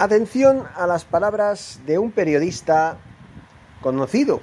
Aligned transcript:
Atención 0.00 0.64
a 0.76 0.86
las 0.86 1.04
palabras 1.04 1.80
de 1.84 1.98
un 1.98 2.10
periodista 2.10 2.96
conocido, 3.82 4.40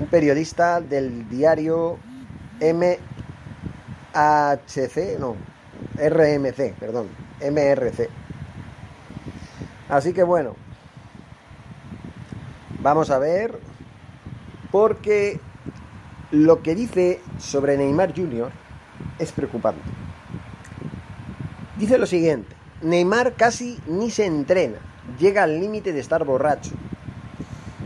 un 0.00 0.08
periodista 0.08 0.80
del 0.80 1.28
diario 1.28 1.96
MHC, 2.60 2.98
no, 5.20 5.36
RMC, 5.94 6.74
perdón, 6.80 7.06
MRC. 7.40 8.08
Así 9.88 10.12
que 10.12 10.24
bueno, 10.24 10.56
vamos 12.80 13.10
a 13.10 13.20
ver, 13.20 13.60
porque 14.72 15.38
lo 16.32 16.64
que 16.64 16.74
dice 16.74 17.20
sobre 17.38 17.76
Neymar 17.76 18.12
Jr. 18.12 18.50
es 19.20 19.30
preocupante. 19.30 19.88
Dice 21.78 21.96
lo 21.96 22.06
siguiente, 22.06 22.56
Neymar 22.82 23.34
casi 23.34 23.78
ni 23.86 24.10
se 24.10 24.26
entrena 24.26 24.95
llega 25.18 25.42
al 25.42 25.60
límite 25.60 25.92
de 25.92 26.00
estar 26.00 26.24
borracho. 26.24 26.72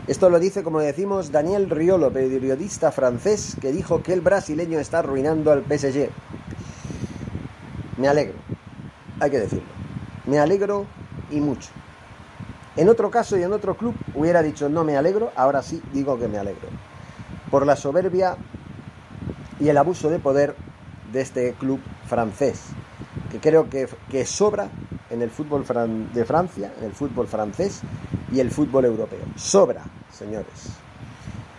Esto 0.07 0.29
lo 0.29 0.39
dice, 0.39 0.63
como 0.63 0.79
decimos, 0.79 1.31
Daniel 1.31 1.69
Riolo, 1.69 2.11
periodista 2.11 2.91
francés, 2.91 3.55
que 3.61 3.71
dijo 3.71 4.03
que 4.03 4.13
el 4.13 4.21
brasileño 4.21 4.79
está 4.79 4.99
arruinando 4.99 5.51
al 5.51 5.63
PSG. 5.63 6.09
Me 7.97 8.07
alegro, 8.07 8.35
hay 9.19 9.29
que 9.29 9.39
decirlo. 9.39 9.69
Me 10.25 10.39
alegro 10.39 10.85
y 11.29 11.39
mucho. 11.39 11.69
En 12.75 12.89
otro 12.89 13.11
caso 13.11 13.37
y 13.37 13.43
en 13.43 13.53
otro 13.53 13.75
club 13.75 13.95
hubiera 14.15 14.41
dicho 14.41 14.69
no 14.69 14.83
me 14.83 14.97
alegro, 14.97 15.31
ahora 15.35 15.61
sí 15.61 15.81
digo 15.93 16.17
que 16.17 16.27
me 16.27 16.37
alegro. 16.37 16.69
Por 17.49 17.65
la 17.65 17.75
soberbia 17.75 18.37
y 19.59 19.69
el 19.69 19.77
abuso 19.77 20.09
de 20.09 20.19
poder 20.19 20.55
de 21.11 21.21
este 21.21 21.53
club 21.53 21.81
francés, 22.07 22.61
que 23.29 23.39
creo 23.39 23.69
que, 23.69 23.87
que 24.09 24.25
sobra 24.25 24.69
en 25.11 25.21
el 25.21 25.29
fútbol 25.29 25.65
de 26.13 26.25
Francia, 26.25 26.73
en 26.79 26.85
el 26.85 26.93
fútbol 26.93 27.27
francés 27.27 27.81
y 28.31 28.39
el 28.39 28.49
fútbol 28.49 28.85
europeo. 28.85 29.19
Sobra, 29.35 29.83
señores. 30.11 30.69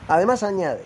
Además 0.09 0.43
añade, 0.43 0.85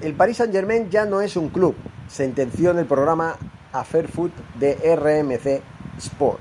el 0.00 0.14
Paris 0.14 0.36
Saint 0.38 0.52
Germain 0.52 0.90
ya 0.90 1.04
no 1.04 1.20
es 1.20 1.36
un 1.36 1.48
club, 1.48 1.74
sentenció 2.08 2.70
en 2.70 2.78
el 2.78 2.86
programa 2.86 3.36
Affair 3.72 4.08
Foot 4.08 4.32
de 4.58 4.74
RMC 4.74 5.62
Sport. 5.98 6.40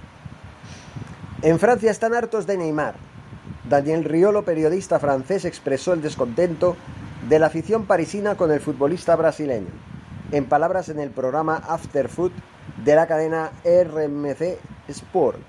En 1.42 1.60
Francia 1.60 1.92
están 1.92 2.14
hartos 2.14 2.48
de 2.48 2.58
Neymar. 2.58 2.96
Daniel 3.68 4.04
Riolo, 4.04 4.44
periodista 4.44 5.00
francés, 5.00 5.46
expresó 5.46 5.94
el 5.94 6.02
descontento 6.02 6.76
de 7.28 7.40
la 7.40 7.48
afición 7.48 7.86
parisina 7.86 8.36
con 8.36 8.52
el 8.52 8.60
futbolista 8.60 9.16
brasileño. 9.16 9.70
En 10.32 10.46
palabras 10.46 10.90
en 10.90 11.00
el 11.00 11.12
programa 11.12 11.58
After 11.68 12.10
Foot 12.10 12.34
de 12.84 12.96
la 12.96 13.08
cadena 13.08 13.52
RMC 13.64 14.60
Sport. 14.88 15.40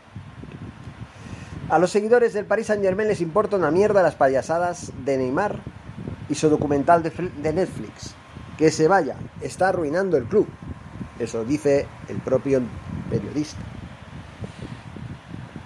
A 1.69 1.79
los 1.79 1.91
seguidores 1.91 2.33
del 2.33 2.45
Paris 2.45 2.67
Saint 2.67 2.83
Germain 2.83 3.09
les 3.09 3.21
importa 3.21 3.57
una 3.57 3.71
mierda 3.71 4.03
las 4.03 4.15
payasadas 4.15 4.93
de 5.05 5.17
Neymar 5.19 5.61
y 6.29 6.35
su 6.35 6.49
documental 6.49 7.03
de 7.03 7.53
Netflix. 7.53 8.15
Que 8.57 8.71
se 8.71 8.89
vaya, 8.89 9.17
está 9.41 9.69
arruinando 9.69 10.17
el 10.17 10.25
club. 10.25 10.47
Eso 11.19 11.45
dice 11.45 11.87
el 12.09 12.19
propio 12.19 12.63
periodista. 13.11 13.61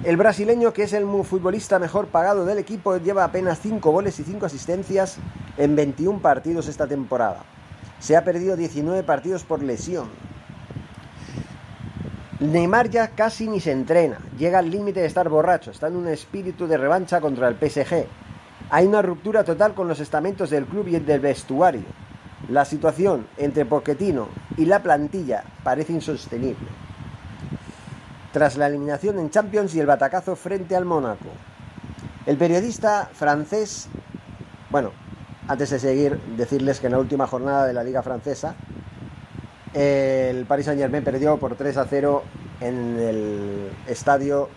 El 0.03 0.16
brasileño, 0.16 0.72
que 0.72 0.84
es 0.84 0.94
el 0.94 1.04
futbolista 1.25 1.78
mejor 1.78 2.06
pagado 2.06 2.47
del 2.47 2.56
equipo, 2.56 2.97
lleva 2.97 3.22
apenas 3.22 3.60
5 3.60 3.91
goles 3.91 4.19
y 4.19 4.25
5 4.25 4.47
asistencias 4.47 5.19
en 5.59 5.76
21 5.76 6.20
partidos 6.20 6.69
esta 6.69 6.86
temporada. 6.86 7.44
Se 7.98 8.16
ha 8.16 8.25
perdido 8.25 8.56
19 8.56 9.03
partidos 9.03 9.44
por 9.44 9.62
lesión. 9.62 10.09
Neymar 12.41 12.89
ya 12.89 13.09
casi 13.09 13.47
ni 13.49 13.61
se 13.61 13.71
entrena, 13.71 14.19
llega 14.39 14.61
al 14.61 14.71
límite 14.71 15.01
de 15.01 15.06
estar 15.06 15.28
borracho, 15.28 15.71
está 15.71 15.89
en 15.89 15.97
un 15.97 16.09
espíritu 16.09 16.67
de 16.67 16.78
revancha 16.78 17.21
contra 17.21 17.49
el 17.49 17.56
PSG. 17.56 18.06
Hay 18.71 18.87
una 18.87 19.03
ruptura 19.03 19.45
total 19.45 19.75
con 19.75 19.89
los 19.89 20.01
estamentos 20.01 20.49
del 20.49 20.65
club 20.65 20.89
y 20.89 20.95
el 20.95 21.05
del 21.05 21.21
vestuario. 21.21 21.83
La 22.49 22.65
situación 22.65 23.27
entre 23.37 23.67
Pochettino 23.67 24.28
y 24.56 24.65
la 24.65 24.83
plantilla 24.83 25.45
parece 25.62 25.93
insostenible. 25.93 26.67
Tras 28.33 28.57
la 28.57 28.69
eliminación 28.69 29.19
en 29.19 29.28
Champions 29.28 29.75
y 29.75 29.81
el 29.81 29.87
batacazo 29.87 30.34
frente 30.34 30.75
al 30.75 30.87
Mónaco, 30.87 31.28
el 32.25 32.39
periodista 32.39 33.11
francés, 33.12 33.89
bueno, 34.71 34.93
antes 35.47 35.69
de 35.69 35.78
seguir, 35.78 36.19
decirles 36.39 36.81
que 36.81 36.87
en 36.87 36.93
la 36.93 37.01
última 37.01 37.27
jornada 37.27 37.67
de 37.67 37.75
la 37.75 37.84
Liga 37.84 38.03
Francesa, 38.03 38.55
el 39.75 40.47
Paris 40.47 40.66
Saint 40.66 40.81
Germain 40.81 41.04
perdió 41.04 41.36
por 41.36 41.54
3 41.54 41.76
a 41.76 41.84
0 41.84 42.22
en 42.60 42.98
el 42.98 43.70
estadio, 43.86 44.48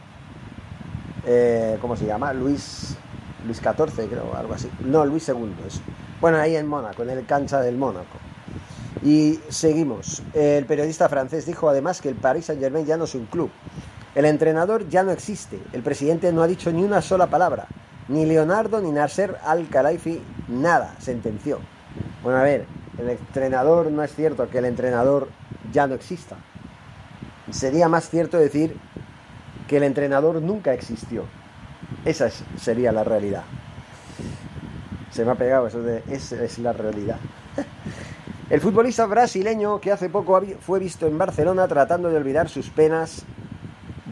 eh, 1.26 1.78
¿cómo 1.82 1.96
se 1.96 2.06
llama? 2.06 2.34
Luis, 2.34 2.98
Luis 3.46 3.58
XIV, 3.60 4.10
creo, 4.10 4.36
algo 4.36 4.54
así. 4.54 4.70
No, 4.84 5.06
Luis 5.06 5.28
II. 5.30 5.54
Bueno, 6.20 6.38
ahí 6.38 6.56
en 6.56 6.68
Mónaco, 6.68 7.04
en 7.04 7.12
el 7.12 7.26
cancha 7.26 7.62
del 7.62 7.78
Mónaco. 7.78 8.18
Y 9.04 9.40
seguimos. 9.50 10.24
El 10.34 10.66
periodista 10.66 11.10
francés 11.10 11.46
dijo 11.46 11.70
además 11.70 12.02
que 12.02 12.10
el 12.10 12.16
Paris 12.16 12.46
Saint 12.46 12.62
Germain 12.62 12.86
ya 12.86 12.98
no 12.98 13.04
es 13.04 13.16
un 13.16 13.26
club. 13.26 13.52
El 14.16 14.26
entrenador 14.26 14.88
ya 14.90 15.04
no 15.04 15.12
existe. 15.12 15.60
El 15.74 15.82
presidente 15.84 16.32
no 16.32 16.44
ha 16.44 16.48
dicho 16.48 16.72
ni 16.72 16.84
una 16.84 17.02
sola 17.02 17.28
palabra. 17.28 17.68
Ni 18.08 18.26
Leonardo 18.26 18.82
ni 18.82 18.92
Nasser 18.92 19.38
Al-Khelaifi, 19.44 20.22
nada, 20.50 20.96
sentenció. 21.00 21.60
Bueno, 22.22 22.40
a 22.40 22.44
ver, 22.44 22.66
el 22.98 23.10
entrenador, 23.10 23.92
no 23.92 24.04
es 24.04 24.14
cierto 24.16 24.50
que 24.50 24.60
el 24.60 24.66
entrenador 24.66 25.30
ya 25.72 25.88
no 25.88 25.96
exista. 25.96 26.38
Sería 27.52 27.88
más 27.88 28.10
cierto 28.10 28.38
decir 28.38 28.78
que 29.68 29.78
el 29.78 29.84
entrenador 29.84 30.42
nunca 30.42 30.74
existió. 30.74 31.26
Esa 32.06 32.30
sería 32.58 32.92
la 32.92 33.04
realidad. 33.04 33.44
Se 35.12 35.26
me 35.26 35.32
ha 35.32 35.36
pegado 35.36 35.68
eso 35.68 35.82
de 35.82 36.04
esa 36.10 36.44
es 36.44 36.60
la 36.60 36.74
realidad. 36.74 37.18
El 38.50 38.60
futbolista 38.60 39.06
brasileño 39.06 39.80
que 39.80 39.92
hace 39.92 40.10
poco 40.10 40.40
fue 40.60 40.80
visto 40.80 41.08
en 41.08 41.18
Barcelona 41.18 41.68
tratando 41.68 42.10
de 42.10 42.18
olvidar 42.18 42.50
sus 42.50 42.70
penas 42.70 43.26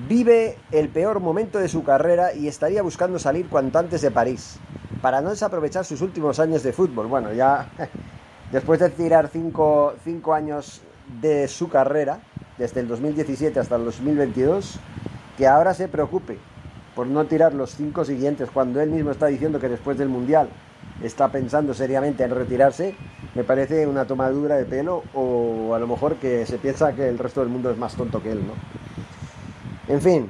vive 0.08 0.58
el 0.72 0.90
peor 0.90 1.20
momento 1.20 1.60
de 1.60 1.68
su 1.68 1.84
carrera 1.84 2.34
y 2.34 2.48
estaría 2.48 2.82
buscando 2.82 3.20
salir 3.20 3.48
cuanto 3.48 3.80
antes 3.80 4.02
de 4.02 4.12
París 4.12 4.58
para 5.02 5.22
no 5.22 5.30
desaprovechar 5.30 5.86
sus 5.86 6.02
últimos 6.02 6.40
años 6.40 6.64
de 6.64 6.74
fútbol. 6.74 7.08
Bueno, 7.08 7.34
ya 7.34 7.70
después 8.52 8.80
de 8.80 8.90
tirar 8.90 9.30
cinco, 9.32 9.94
años 10.34 10.82
de 11.22 11.48
su 11.48 11.70
carrera, 11.70 12.20
desde 12.58 12.82
el 12.82 12.88
2017 12.88 13.60
hasta 13.60 13.76
el 13.76 13.86
2022, 13.86 14.80
que 15.38 15.48
ahora 15.48 15.74
se 15.74 15.88
preocupe 15.88 16.38
por 16.96 17.08
no 17.08 17.26
tirar 17.26 17.54
los 17.54 17.76
cinco 17.76 18.04
siguientes 18.04 18.50
cuando 18.52 18.82
él 18.82 18.90
mismo 18.90 19.12
está 19.12 19.28
diciendo 19.28 19.60
que 19.60 19.70
después 19.70 19.98
del 19.98 20.10
Mundial 20.10 20.50
está 21.02 21.30
pensando 21.30 21.74
seriamente 21.74 22.24
en 22.24 22.32
retirarse, 22.32 22.96
me 23.34 23.44
parece 23.44 23.88
una 23.88 24.06
tomadura 24.06 24.58
de 24.58 24.66
pelo 24.66 25.04
o 25.14 25.74
a 25.74 25.80
lo 25.80 25.88
mejor 25.88 26.16
que 26.18 26.46
se 26.46 26.58
piensa 26.58 26.94
que 26.94 27.08
el 27.08 27.18
resto 27.18 27.40
del 27.40 27.50
mundo 27.50 27.72
es 27.72 27.78
más 27.78 27.96
tonto 27.96 28.22
que 28.22 28.34
él, 28.34 28.42
¿no? 28.46 28.54
En 29.92 30.02
fin, 30.02 30.30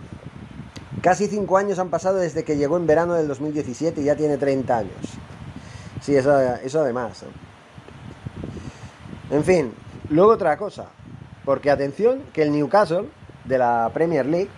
casi 1.02 1.28
cinco 1.28 1.58
años 1.58 1.80
han 1.80 1.90
pasado 1.90 2.18
desde 2.18 2.44
que 2.44 2.56
llegó 2.56 2.78
en 2.78 2.88
verano 2.88 3.16
del 3.16 3.28
2017 3.28 4.02
y 4.02 4.06
ya 4.06 4.16
tiene 4.16 4.38
30 4.38 4.78
años. 4.78 4.96
Sí, 6.02 6.16
eso, 6.16 6.40
eso 6.64 6.82
además. 6.82 7.26
En 9.32 9.46
fin, 9.46 9.74
luego 10.10 10.32
otra 10.32 10.58
cosa, 10.58 10.88
porque 11.46 11.72
atención 11.72 12.22
que 12.34 12.44
el 12.44 12.52
Newcastle 12.52 13.08
de 13.46 13.58
la 13.58 13.90
Premier 13.94 14.26
League 14.26 14.50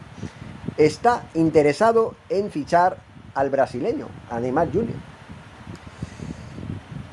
está 0.78 1.26
interesado 1.36 2.16
en 2.28 2.50
fichar 2.50 2.98
al 3.36 3.52
brasileño, 3.52 4.08
a 4.32 4.40
Neymar 4.40 4.72
Jr. 4.74 4.96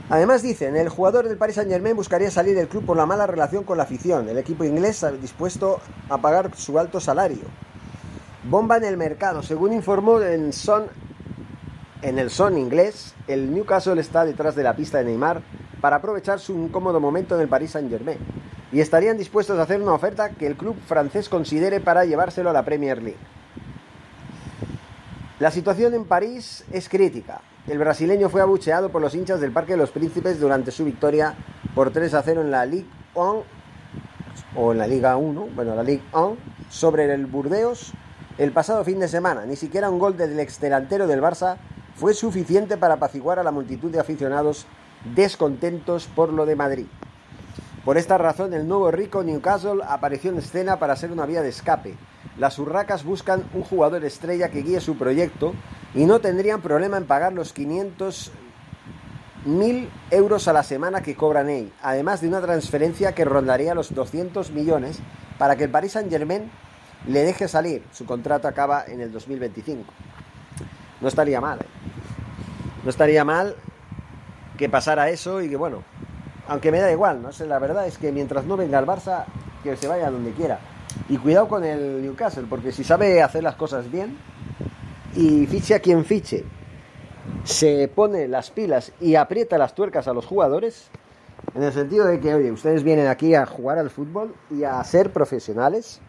Además 0.09 0.43
dicen, 0.43 0.75
el 0.75 0.89
jugador 0.89 1.29
del 1.29 1.37
Paris 1.37 1.57
Saint 1.57 1.71
Germain 1.71 1.95
buscaría 1.95 2.31
salir 2.31 2.57
del 2.57 2.67
club 2.67 2.87
por 2.87 2.97
la 2.97 3.05
mala 3.05 3.27
relación 3.27 3.63
con 3.63 3.77
la 3.77 3.85
afición. 3.85 4.29
El 4.31 4.39
equipo 4.39 4.65
inglés 4.65 5.07
dispuesto 5.21 5.81
a 6.09 6.17
pagar 6.17 6.57
su 6.57 6.79
alto 6.79 6.99
salario. 6.99 7.45
Bomba 8.43 8.79
en 8.79 8.85
el 8.85 8.97
mercado. 8.97 9.43
Según 9.43 9.75
informó 9.75 10.19
en, 10.21 10.51
en 12.03 12.19
el 12.19 12.31
Son 12.31 12.59
inglés, 12.59 13.15
el 13.29 13.55
Newcastle 13.55 14.01
está 14.01 14.25
detrás 14.25 14.57
de 14.57 14.63
la 14.63 14.75
pista 14.75 14.99
de 14.99 15.05
Neymar 15.05 15.43
para 15.81 15.97
aprovechar 15.97 16.41
su 16.41 16.53
incómodo 16.55 17.01
momento 17.01 17.35
en 17.35 17.43
el 17.43 17.49
Paris 17.49 17.73
Saint 17.73 17.91
Germain. 17.91 18.19
Y 18.73 18.81
estarían 18.81 19.19
dispuestos 19.19 19.59
a 19.59 19.63
hacer 19.63 19.83
una 19.83 19.93
oferta 19.93 20.31
que 20.31 20.47
el 20.47 20.57
club 20.57 20.77
francés 20.87 21.29
considere 21.29 21.81
para 21.81 22.05
llevárselo 22.05 22.51
a 22.51 22.53
la 22.53 22.65
Premier 22.65 23.03
League. 23.03 23.19
La 25.41 25.51
situación 25.51 25.95
en 25.95 26.05
París 26.05 26.65
es 26.71 26.89
crítica. 26.89 27.41
El 27.67 27.79
brasileño 27.79 28.29
fue 28.29 28.43
abucheado 28.43 28.91
por 28.91 29.01
los 29.01 29.15
hinchas 29.15 29.41
del 29.41 29.53
Parque 29.53 29.73
de 29.73 29.79
los 29.79 29.91
Príncipes 29.91 30.39
durante 30.39 30.71
su 30.71 30.85
victoria 30.85 31.35
por 31.75 31.91
3 31.91 32.15
a 32.15 32.23
0 32.23 32.43
en 32.43 32.51
la 32.51 32.67
Ligue 32.67 32.89
1 33.15 33.45
o 34.57 34.73
en 34.73 34.79
la 34.79 34.87
Liga 34.87 35.17
1, 35.17 35.49
bueno, 35.55 35.75
la 35.75 35.83
Ligue 35.83 36.03
1 36.13 36.37
sobre 36.69 37.13
el 37.13 37.27
Burdeos 37.27 37.93
el 38.39 38.53
pasado 38.53 38.85
fin 38.85 38.99
de 38.99 39.09
semana. 39.09 39.45
Ni 39.45 39.57
siquiera 39.57 39.91
un 39.91 39.99
gol 39.99 40.17
del 40.17 40.39
exdelantero 40.41 41.07
del 41.07 41.21
Barça 41.21 41.57
fue 41.95 42.15
suficiente 42.15 42.77
para 42.77 42.95
apaciguar 42.95 43.39
a 43.39 43.43
la 43.43 43.51
multitud 43.51 43.91
de 43.91 44.01
aficionados 44.01 44.67
descontentos 45.05 46.07
por 46.07 46.33
lo 46.33 46.47
de 46.47 46.57
Madrid. 46.57 46.87
Por 47.85 47.97
esta 47.97 48.19
razón, 48.19 48.53
el 48.53 48.69
nuevo 48.69 48.91
rico 48.91 49.23
Newcastle 49.23 49.83
apareció 49.87 50.31
en 50.31 50.39
escena 50.39 50.79
para 50.79 50.97
ser 50.97 51.11
una 51.13 51.27
vía 51.27 51.43
de 51.43 51.49
escape. 51.49 51.95
Las 52.37 52.59
urracas 52.59 53.05
buscan 53.05 53.45
un 53.55 53.63
jugador 53.63 54.05
estrella 54.05 54.51
que 54.51 54.63
guíe 54.63 54.81
su 54.81 54.97
proyecto 54.97 55.55
y 55.95 56.05
no 56.05 56.21
tendrían 56.21 56.61
problema 56.61 56.99
en 56.99 57.07
pagar 57.07 57.33
los 57.33 57.53
500 57.53 58.33
mil 59.47 59.89
euros 60.11 60.47
a 60.49 60.53
la 60.53 60.63
semana 60.63 61.03
que 61.03 61.17
cobran 61.17 61.49
él, 61.49 61.73
además 61.83 62.21
de 62.21 62.29
una 62.29 62.43
transferencia 62.43 63.15
que 63.15 63.25
rondaría 63.25 63.75
los 63.75 63.95
200 63.95 64.51
millones 64.51 64.99
para 65.39 65.57
que 65.57 65.65
el 65.65 65.71
Paris 65.71 65.93
Saint 65.93 66.11
Germain 66.11 66.51
le 67.07 67.25
deje 67.25 67.49
salir. 67.49 67.83
Su 67.93 68.05
contrato 68.05 68.47
acaba 68.47 68.85
en 68.87 69.01
el 69.01 69.11
2025. 69.11 69.91
No 71.01 71.09
estaría 71.09 71.41
mal. 71.41 71.61
¿eh? 71.61 71.67
No 72.85 72.91
estaría 72.91 73.25
mal 73.25 73.57
que 74.61 74.69
pasara 74.69 75.09
eso 75.09 75.41
y 75.41 75.49
que 75.49 75.57
bueno, 75.57 75.83
aunque 76.47 76.71
me 76.71 76.81
da 76.81 76.93
igual, 76.93 77.23
no 77.23 77.33
sé, 77.33 77.47
la 77.47 77.59
verdad 77.59 77.87
es 77.87 77.97
que 77.97 78.13
mientras 78.13 78.45
no 78.45 78.59
venga 78.59 78.79
el 78.79 78.85
Barça, 78.85 79.25
que 79.65 79.75
se 79.75 79.89
vaya 79.89 80.11
donde 80.11 80.33
quiera. 80.33 80.59
Y 81.09 81.17
cuidado 81.17 81.49
con 81.49 81.65
el 81.65 82.03
Newcastle, 82.03 82.45
porque 82.47 82.71
si 82.71 82.85
sabe 82.85 83.23
hacer 83.23 83.43
las 83.43 83.55
cosas 83.55 83.91
bien, 83.91 84.19
y 85.15 85.47
fiche 85.47 85.75
a 85.75 85.81
quien 85.81 86.05
fiche, 86.05 86.45
se 87.43 87.89
pone 87.89 88.29
las 88.29 88.51
pilas 88.51 88.93
y 89.01 89.15
aprieta 89.15 89.57
las 89.57 89.75
tuercas 89.75 90.09
a 90.09 90.13
los 90.13 90.27
jugadores, 90.27 90.91
en 91.55 91.63
el 91.63 91.73
sentido 91.73 92.05
de 92.05 92.21
que, 92.21 92.35
oye, 92.35 92.53
ustedes 92.53 92.83
vienen 92.83 93.07
aquí 93.07 93.35
a 93.35 93.47
jugar 93.47 93.79
al 93.79 93.89
fútbol 93.89 94.35
y 94.51 94.65
a 94.65 94.85
ser 94.85 95.11
profesionales, 95.11 96.03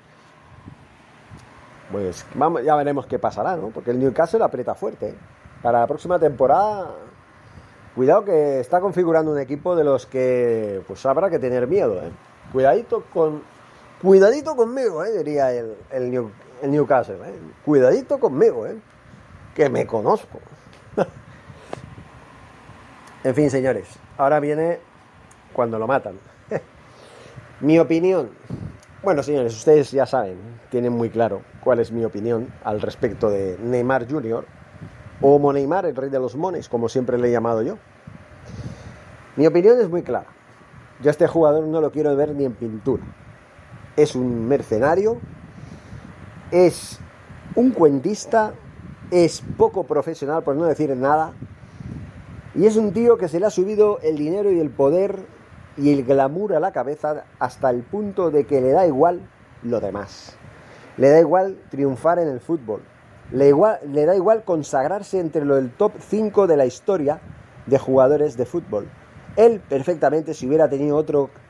pues 1.89 2.25
vamos, 2.35 2.65
ya 2.65 2.75
veremos 2.75 3.05
qué 3.07 3.17
pasará, 3.17 3.55
¿no? 3.55 3.69
Porque 3.69 3.91
el 3.91 3.99
Newcastle 3.99 4.43
aprieta 4.43 4.75
fuerte. 4.75 5.11
¿eh? 5.11 5.15
Para 5.61 5.79
la 5.79 5.87
próxima 5.87 6.19
temporada, 6.19 6.95
cuidado 7.95 8.25
que 8.25 8.59
está 8.59 8.79
configurando 8.79 9.31
un 9.31 9.39
equipo 9.39 9.75
de 9.75 9.83
los 9.83 10.05
que 10.05 10.81
pues 10.87 11.05
habrá 11.05 11.29
que 11.29 11.39
tener 11.39 11.67
miedo, 11.67 12.01
¿eh? 12.01 12.11
Cuidadito 12.51 13.03
con... 13.13 13.43
Cuidadito 14.01 14.55
conmigo, 14.55 15.05
¿eh? 15.05 15.17
diría 15.17 15.53
el, 15.53 15.75
el, 15.91 16.31
el 16.61 16.71
Newcastle. 16.71 17.17
¿eh? 17.23 17.39
Cuidadito 17.63 18.19
conmigo, 18.19 18.65
¿eh? 18.65 18.77
que 19.53 19.69
me 19.69 19.85
conozco. 19.85 20.39
en 23.23 23.35
fin, 23.35 23.51
señores, 23.51 23.87
ahora 24.17 24.39
viene 24.39 24.79
cuando 25.53 25.77
lo 25.77 25.87
matan. 25.87 26.15
mi 27.61 27.79
opinión. 27.79 28.29
Bueno, 29.03 29.23
señores, 29.23 29.55
ustedes 29.55 29.91
ya 29.91 30.05
saben, 30.05 30.37
tienen 30.69 30.93
muy 30.93 31.09
claro 31.09 31.41
cuál 31.63 31.79
es 31.79 31.91
mi 31.91 32.05
opinión 32.05 32.53
al 32.63 32.81
respecto 32.81 33.29
de 33.29 33.57
Neymar 33.59 34.09
Jr. 34.09 34.45
o 35.21 35.39
Moneymar, 35.39 35.85
el 35.85 35.95
rey 35.95 36.09
de 36.09 36.19
los 36.19 36.35
mones, 36.35 36.69
como 36.69 36.89
siempre 36.89 37.17
le 37.17 37.29
he 37.29 37.31
llamado 37.31 37.61
yo. 37.61 37.77
Mi 39.35 39.47
opinión 39.47 39.79
es 39.79 39.89
muy 39.89 40.03
clara. 40.03 40.27
Yo 41.01 41.09
a 41.09 41.11
este 41.11 41.27
jugador 41.27 41.65
no 41.65 41.81
lo 41.81 41.91
quiero 41.91 42.15
ver 42.15 42.35
ni 42.35 42.45
en 42.45 42.53
pintura. 42.53 43.03
Es 43.95 44.15
un 44.15 44.47
mercenario, 44.47 45.17
es 46.51 46.99
un 47.55 47.71
cuentista 47.71 48.53
es 49.11 49.43
poco 49.57 49.83
profesional, 49.83 50.41
por 50.41 50.55
no 50.55 50.63
decir 50.63 50.95
nada, 50.95 51.33
y 52.55 52.65
es 52.65 52.77
un 52.77 52.93
tío 52.93 53.17
que 53.17 53.27
se 53.27 53.39
le 53.39 53.45
ha 53.45 53.49
subido 53.49 53.99
el 54.01 54.17
dinero 54.17 54.51
y 54.51 54.59
el 54.59 54.69
poder 54.69 55.25
y 55.77 55.91
el 55.91 56.03
glamour 56.03 56.53
a 56.53 56.59
la 56.59 56.71
cabeza 56.71 57.25
hasta 57.37 57.69
el 57.69 57.83
punto 57.83 58.31
de 58.31 58.45
que 58.45 58.61
le 58.61 58.71
da 58.71 58.87
igual 58.87 59.21
lo 59.63 59.79
demás. 59.79 60.37
Le 60.97 61.09
da 61.09 61.19
igual 61.19 61.61
triunfar 61.69 62.19
en 62.19 62.29
el 62.29 62.39
fútbol. 62.39 62.81
Le, 63.31 63.47
igual, 63.47 63.79
le 63.87 64.05
da 64.05 64.15
igual 64.15 64.43
consagrarse 64.43 65.19
entre 65.19 65.45
lo 65.45 65.55
del 65.55 65.71
top 65.71 65.93
5 65.99 66.47
de 66.47 66.57
la 66.57 66.65
historia 66.65 67.21
de 67.65 67.77
jugadores 67.77 68.35
de 68.37 68.45
fútbol. 68.45 68.89
Él 69.37 69.61
perfectamente, 69.61 70.33
si 70.33 70.47
hubiera 70.47 70.69
tenido 70.69 71.03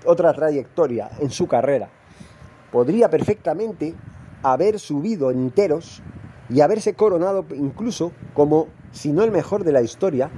otra 0.06 0.34
trayectoria 0.34 1.10
en 1.20 1.32
su 1.32 1.48
carrera, 1.48 1.90
podría 2.72 3.10
perfectamente 3.10 3.96
haber 4.44 4.80
subido 4.80 5.32
enteros 5.32 6.02
y 6.50 6.62
haberse 6.62 6.94
coronado 6.94 7.46
incluso 7.56 8.12
como, 8.34 8.68
si 8.92 9.12
no 9.12 9.24
el 9.24 9.32
mejor 9.32 9.64
de 9.64 9.72
la 9.72 9.82
historia, 9.82 10.30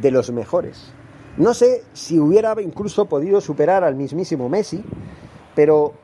de 0.00 0.10
los 0.10 0.30
mejores. 0.30 0.92
No 1.36 1.54
sé 1.54 1.84
si 1.94 2.18
hubiera 2.18 2.54
incluso 2.60 3.06
podido 3.06 3.40
superar 3.40 3.84
al 3.84 3.94
mismísimo 3.94 4.48
Messi, 4.48 4.84
pero 5.54 5.94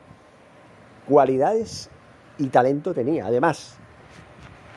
cualidades 1.07 1.89
y 2.37 2.47
talento 2.47 2.93
tenía. 2.93 3.27
Además, 3.27 3.77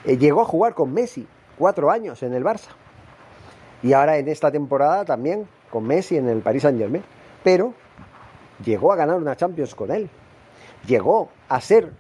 eh, 0.05 0.17
llegó 0.17 0.43
a 0.43 0.44
jugar 0.44 0.75
con 0.75 0.93
Messi 0.93 1.26
cuatro 1.58 1.91
años 1.91 2.23
en 2.23 2.35
el 2.35 2.44
Barça. 2.44 2.70
Y 3.82 3.93
ahora 3.93 4.19
en 4.19 4.29
esta 4.29 4.50
temporada 4.50 5.05
también 5.05 5.47
con 5.70 5.87
Messi 5.87 6.17
en 6.17 6.29
el 6.29 6.41
Paris 6.41 6.62
Saint 6.62 6.79
Germain. 6.79 7.05
Pero 7.43 7.75
llegó 8.64 8.93
a 8.93 8.97
ganar 8.97 9.17
una 9.17 9.37
Champions 9.37 9.75
con 9.75 9.91
él. 9.91 10.11
Llegó 10.87 11.31
a 11.49 11.61
ser 11.61 11.93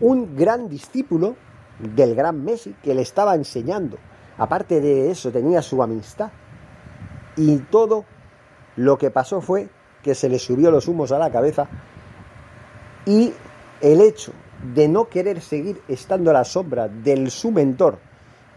un 0.00 0.36
gran 0.36 0.68
discípulo 0.68 1.36
del 1.78 2.14
gran 2.14 2.44
Messi 2.44 2.74
que 2.82 2.94
le 2.94 3.02
estaba 3.02 3.34
enseñando. 3.34 3.98
Aparte 4.38 4.80
de 4.80 5.10
eso, 5.10 5.30
tenía 5.30 5.62
su 5.62 5.82
amistad. 5.82 6.30
Y 7.36 7.58
todo 7.58 8.04
lo 8.76 8.98
que 8.98 9.10
pasó 9.10 9.40
fue 9.40 9.68
que 10.02 10.14
se 10.14 10.28
le 10.28 10.38
subió 10.38 10.70
los 10.70 10.88
humos 10.88 11.12
a 11.12 11.18
la 11.18 11.30
cabeza 11.30 11.68
y 13.04 13.32
el 13.80 14.00
hecho 14.00 14.32
de 14.74 14.88
no 14.88 15.08
querer 15.08 15.40
seguir 15.40 15.80
estando 15.88 16.30
a 16.30 16.34
la 16.34 16.44
sombra 16.44 16.88
del 16.88 17.30
su 17.30 17.50
mentor, 17.50 17.98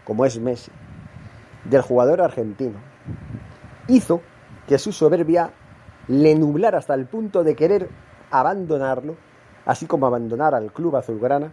como 0.04 0.24
es 0.24 0.38
Messi, 0.38 0.70
del 1.64 1.82
jugador 1.82 2.20
argentino, 2.20 2.78
hizo 3.88 4.20
que 4.66 4.78
su 4.78 4.92
soberbia 4.92 5.50
le 6.08 6.34
nublara 6.34 6.78
hasta 6.78 6.94
el 6.94 7.06
punto 7.06 7.44
de 7.44 7.54
querer 7.54 7.88
abandonarlo, 8.30 9.16
así 9.66 9.86
como 9.86 10.06
abandonar 10.06 10.54
al 10.54 10.72
club 10.72 10.96
azulgrana 10.96 11.52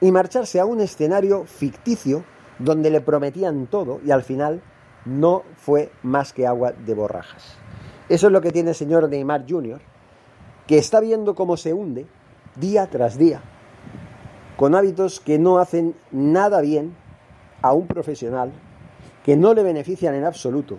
y 0.00 0.12
marcharse 0.12 0.60
a 0.60 0.66
un 0.66 0.80
escenario 0.80 1.44
ficticio 1.44 2.24
donde 2.58 2.90
le 2.90 3.00
prometían 3.00 3.66
todo 3.66 4.00
y 4.04 4.10
al 4.10 4.22
final 4.22 4.60
no 5.04 5.42
fue 5.56 5.90
más 6.02 6.32
que 6.32 6.46
agua 6.46 6.72
de 6.72 6.94
borrajas. 6.94 7.56
Eso 8.08 8.26
es 8.26 8.32
lo 8.32 8.40
que 8.40 8.52
tiene 8.52 8.70
el 8.70 8.76
señor 8.76 9.08
Neymar 9.08 9.44
Jr., 9.48 9.80
que 10.66 10.78
está 10.78 11.00
viendo 11.00 11.34
cómo 11.34 11.56
se 11.56 11.72
hunde 11.72 12.06
día 12.56 12.88
tras 12.88 13.16
día, 13.16 13.40
con 14.56 14.74
hábitos 14.74 15.20
que 15.20 15.38
no 15.38 15.58
hacen 15.58 15.94
nada 16.10 16.60
bien 16.60 16.96
a 17.62 17.72
un 17.72 17.86
profesional, 17.86 18.52
que 19.24 19.36
no 19.36 19.54
le 19.54 19.62
benefician 19.62 20.14
en 20.14 20.24
absoluto, 20.24 20.78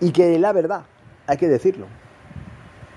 y 0.00 0.12
que 0.12 0.38
la 0.38 0.52
verdad, 0.52 0.82
hay 1.26 1.36
que 1.36 1.48
decirlo, 1.48 1.86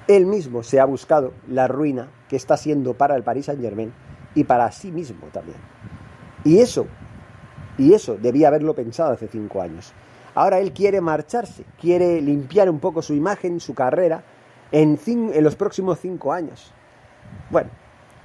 él 0.08 0.25
mismo 0.25 0.63
se 0.63 0.79
ha 0.79 0.86
buscado 0.86 1.34
la 1.48 1.67
ruina 1.67 2.10
que 2.27 2.36
está 2.36 2.58
siendo 2.58 2.93
para 2.93 3.15
el 3.15 3.24
Paris 3.24 3.46
Saint 3.46 3.62
Germain 3.62 3.93
y 4.36 4.43
para 4.43 4.72
sí 4.72 4.91
mismo 4.91 5.27
también. 5.31 5.58
Y 6.43 6.60
eso, 6.60 6.88
y 7.77 7.93
eso 7.93 8.17
debía 8.17 8.48
haberlo 8.48 8.74
pensado 8.74 9.13
hace 9.13 9.27
cinco 9.27 9.62
años. 9.62 9.93
Ahora 10.36 10.60
él 10.60 10.74
quiere 10.74 11.01
marcharse, 11.01 11.63
quiere 11.79 12.22
limpiar 12.22 12.69
un 12.69 12.79
poco 12.79 13.01
su 13.01 13.13
imagen, 13.13 13.60
su 13.60 13.74
carrera, 13.74 14.24
en, 14.72 15.00
en 15.05 15.43
los 15.43 15.55
próximos 15.55 16.00
cinco 16.00 16.31
años. 16.31 16.72
Bueno, 17.50 17.69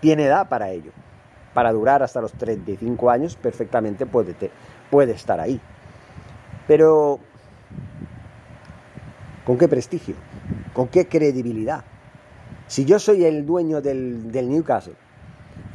tiene 0.01 0.25
edad 0.25 0.49
para 0.49 0.71
ello. 0.71 0.93
Para 1.55 1.73
durar 1.73 2.03
hasta 2.03 2.21
los 2.21 2.33
35 2.33 3.11
años, 3.11 3.37
perfectamente 3.37 4.07
puede, 4.07 4.35
estar 5.13 5.41
ahí. 5.41 5.61
Pero, 6.67 7.21
¿con 9.47 9.57
qué 9.57 9.69
prestigio? 9.69 10.17
¿Con 10.73 10.89
qué 10.89 11.07
credibilidad? 11.07 11.85
Si 12.67 12.85
yo 12.85 12.99
soy 12.99 13.25
el 13.25 13.47
dueño 13.47 13.81
del, 13.81 14.31
Newcastle 14.33 14.97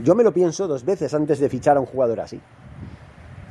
yo 0.03 0.15
me 0.15 0.23
lo 0.23 0.33
pienso 0.33 0.67
dos 0.67 0.85
veces 0.85 1.13
antes 1.13 1.39
de 1.39 1.49
fichar 1.49 1.77
a 1.77 1.79
un 1.79 1.85
jugador 1.85 2.19
así. 2.19 2.39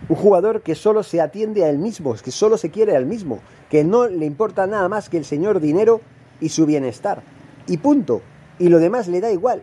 Un 0.09 0.17
jugador 0.17 0.63
que 0.63 0.75
solo 0.75 1.03
se 1.03 1.21
atiende 1.21 1.65
a 1.65 1.71
él 1.71 1.79
mismo, 1.79 2.15
que 2.15 2.31
solo 2.31 2.57
se 2.57 2.71
quiere 2.71 2.95
a 2.95 2.99
él 2.99 3.07
mismo, 3.07 3.41
que 3.69 3.85
no 3.85 4.09
le 4.09 4.25
importa 4.25 4.67
nada 4.67 4.89
más 4.89 5.09
que 5.09 5.19
el 5.19 5.25
señor 5.25 5.61
dinero 5.61 6.01
y 6.41 6.49
su 6.49 6.67
bienestar. 6.67 7.23
Y 7.67 7.79
punto. 7.79 8.23
Y 8.59 8.69
lo 8.69 8.79
demás 8.79 9.09
le 9.09 9.21
da 9.21 9.31
igual. 9.31 9.63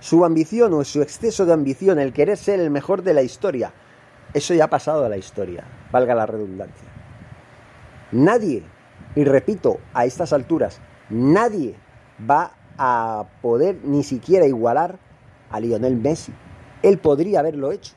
Su 0.00 0.24
ambición 0.24 0.72
o 0.74 0.84
su 0.84 1.02
exceso 1.02 1.44
de 1.44 1.52
ambición, 1.52 1.98
el 1.98 2.12
querer 2.12 2.36
ser 2.36 2.60
el 2.60 2.70
mejor 2.70 3.02
de 3.02 3.14
la 3.14 3.22
historia, 3.22 3.72
eso 4.34 4.54
ya 4.54 4.64
ha 4.64 4.70
pasado 4.70 5.04
a 5.04 5.08
la 5.08 5.16
historia, 5.16 5.64
valga 5.90 6.14
la 6.14 6.26
redundancia. 6.26 6.88
Nadie, 8.12 8.62
y 9.14 9.24
repito, 9.24 9.78
a 9.94 10.04
estas 10.04 10.32
alturas, 10.32 10.80
nadie 11.10 11.74
va 12.28 12.52
a 12.76 13.26
poder 13.42 13.78
ni 13.84 14.04
siquiera 14.04 14.46
igualar 14.46 14.98
a 15.50 15.60
Lionel 15.60 15.96
Messi. 15.96 16.32
Él 16.82 16.98
podría 16.98 17.40
haberlo 17.40 17.72
hecho 17.72 17.94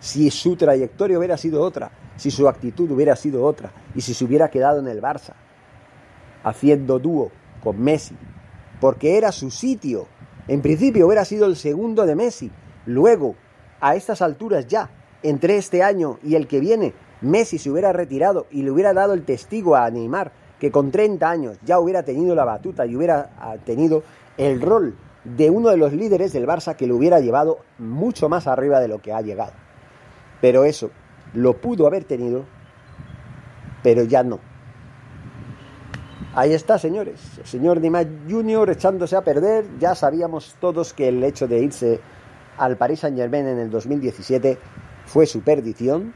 si 0.00 0.30
su 0.30 0.56
trayectoria 0.56 1.18
hubiera 1.18 1.36
sido 1.36 1.62
otra, 1.62 1.90
si 2.16 2.30
su 2.30 2.48
actitud 2.48 2.90
hubiera 2.90 3.14
sido 3.16 3.44
otra 3.44 3.70
y 3.94 4.00
si 4.00 4.14
se 4.14 4.24
hubiera 4.24 4.50
quedado 4.50 4.80
en 4.80 4.88
el 4.88 5.00
Barça 5.00 5.34
haciendo 6.42 6.98
dúo 6.98 7.30
con 7.62 7.80
Messi, 7.80 8.16
porque 8.80 9.16
era 9.16 9.30
su 9.32 9.50
sitio. 9.50 10.06
En 10.48 10.62
principio 10.62 11.06
hubiera 11.06 11.24
sido 11.24 11.46
el 11.46 11.56
segundo 11.56 12.06
de 12.06 12.16
Messi. 12.16 12.50
Luego, 12.86 13.36
a 13.80 13.94
estas 13.94 14.22
alturas 14.22 14.66
ya, 14.66 14.90
entre 15.22 15.56
este 15.56 15.82
año 15.82 16.18
y 16.22 16.34
el 16.34 16.46
que 16.46 16.60
viene, 16.60 16.92
Messi 17.20 17.58
se 17.58 17.70
hubiera 17.70 17.92
retirado 17.92 18.46
y 18.50 18.62
le 18.62 18.70
hubiera 18.70 18.92
dado 18.92 19.12
el 19.12 19.24
testigo 19.24 19.76
a 19.76 19.90
Neymar, 19.90 20.32
que 20.58 20.70
con 20.70 20.90
30 20.90 21.28
años 21.28 21.58
ya 21.64 21.78
hubiera 21.78 22.02
tenido 22.02 22.34
la 22.34 22.44
batuta 22.44 22.86
y 22.86 22.96
hubiera 22.96 23.30
ah, 23.38 23.56
tenido 23.64 24.02
el 24.36 24.60
rol 24.60 24.96
de 25.24 25.50
uno 25.50 25.68
de 25.68 25.76
los 25.76 25.92
líderes 25.92 26.32
del 26.32 26.46
Barça 26.46 26.76
que 26.76 26.86
lo 26.86 26.96
hubiera 26.96 27.20
llevado 27.20 27.58
mucho 27.78 28.28
más 28.28 28.46
arriba 28.46 28.80
de 28.80 28.88
lo 28.88 29.00
que 29.00 29.12
ha 29.12 29.20
llegado. 29.20 29.52
Pero 30.40 30.64
eso 30.64 30.90
lo 31.34 31.60
pudo 31.60 31.86
haber 31.86 32.04
tenido, 32.04 32.44
pero 33.82 34.04
ya 34.04 34.22
no. 34.22 34.40
Ahí 36.34 36.52
está, 36.52 36.78
señores. 36.78 37.38
El 37.38 37.46
señor 37.46 37.80
Neymar 37.80 38.06
Jr. 38.28 38.70
echándose 38.70 39.16
a 39.16 39.22
perder. 39.22 39.66
Ya 39.78 39.94
sabíamos 39.94 40.56
todos 40.60 40.92
que 40.92 41.08
el 41.08 41.22
hecho 41.24 41.48
de 41.48 41.58
irse 41.58 42.00
al 42.56 42.76
Paris 42.76 43.00
Saint 43.00 43.16
Germain 43.16 43.46
en 43.46 43.58
el 43.58 43.70
2017 43.70 44.58
fue 45.06 45.26
su 45.26 45.42
perdición. 45.42 46.14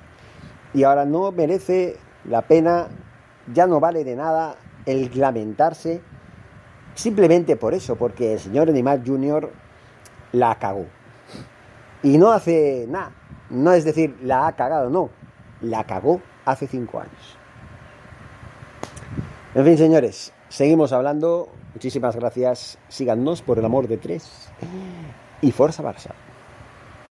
Y 0.72 0.84
ahora 0.84 1.04
no 1.04 1.32
merece 1.32 1.96
la 2.24 2.42
pena, 2.42 2.88
ya 3.52 3.66
no 3.66 3.80
vale 3.80 4.04
de 4.04 4.16
nada 4.16 4.56
el 4.86 5.10
lamentarse 5.18 6.00
Simplemente 6.94 7.56
por 7.56 7.74
eso, 7.74 7.96
porque 7.96 8.34
el 8.34 8.38
señor 8.38 8.70
Neymar 8.70 9.04
Jr. 9.04 9.50
la 10.32 10.54
cagó. 10.58 10.86
Y 12.02 12.18
no 12.18 12.30
hace 12.30 12.86
nada. 12.88 13.10
No 13.50 13.72
es 13.72 13.84
decir, 13.84 14.16
la 14.22 14.46
ha 14.46 14.52
cagado, 14.52 14.90
no. 14.90 15.10
La 15.60 15.84
cagó 15.84 16.20
hace 16.44 16.66
cinco 16.66 17.00
años. 17.00 17.36
En 19.54 19.64
fin, 19.64 19.78
señores, 19.78 20.32
seguimos 20.48 20.92
hablando. 20.92 21.48
Muchísimas 21.74 22.16
gracias. 22.16 22.76
Síganos 22.88 23.40
por 23.40 23.60
el 23.60 23.64
amor 23.64 23.86
de 23.86 23.98
tres. 23.98 24.48
Y 25.42 25.52
Forza 25.52 25.80
Barça. 25.80 26.10